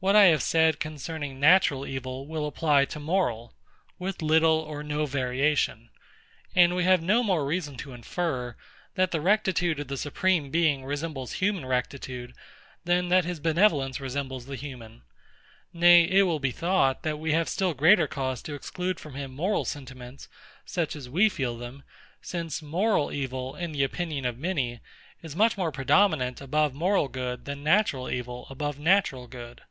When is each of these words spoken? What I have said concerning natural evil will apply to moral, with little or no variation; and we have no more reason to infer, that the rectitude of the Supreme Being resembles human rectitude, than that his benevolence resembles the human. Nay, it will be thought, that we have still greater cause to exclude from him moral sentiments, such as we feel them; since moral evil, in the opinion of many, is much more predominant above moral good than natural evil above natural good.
What 0.00 0.14
I 0.14 0.26
have 0.26 0.44
said 0.44 0.78
concerning 0.78 1.40
natural 1.40 1.84
evil 1.84 2.24
will 2.24 2.46
apply 2.46 2.84
to 2.84 3.00
moral, 3.00 3.56
with 3.98 4.22
little 4.22 4.60
or 4.60 4.84
no 4.84 5.06
variation; 5.06 5.90
and 6.54 6.76
we 6.76 6.84
have 6.84 7.02
no 7.02 7.24
more 7.24 7.44
reason 7.44 7.74
to 7.78 7.92
infer, 7.92 8.54
that 8.94 9.10
the 9.10 9.20
rectitude 9.20 9.80
of 9.80 9.88
the 9.88 9.96
Supreme 9.96 10.52
Being 10.52 10.84
resembles 10.84 11.32
human 11.42 11.66
rectitude, 11.66 12.32
than 12.84 13.08
that 13.08 13.24
his 13.24 13.40
benevolence 13.40 14.00
resembles 14.00 14.46
the 14.46 14.54
human. 14.54 15.02
Nay, 15.72 16.04
it 16.04 16.22
will 16.22 16.38
be 16.38 16.52
thought, 16.52 17.02
that 17.02 17.18
we 17.18 17.32
have 17.32 17.48
still 17.48 17.74
greater 17.74 18.06
cause 18.06 18.40
to 18.42 18.54
exclude 18.54 19.00
from 19.00 19.14
him 19.16 19.34
moral 19.34 19.64
sentiments, 19.64 20.28
such 20.64 20.94
as 20.94 21.10
we 21.10 21.28
feel 21.28 21.56
them; 21.58 21.82
since 22.22 22.62
moral 22.62 23.10
evil, 23.10 23.56
in 23.56 23.72
the 23.72 23.82
opinion 23.82 24.24
of 24.26 24.38
many, 24.38 24.78
is 25.24 25.34
much 25.34 25.58
more 25.58 25.72
predominant 25.72 26.40
above 26.40 26.72
moral 26.72 27.08
good 27.08 27.46
than 27.46 27.64
natural 27.64 28.08
evil 28.08 28.46
above 28.48 28.78
natural 28.78 29.26
good. 29.26 29.62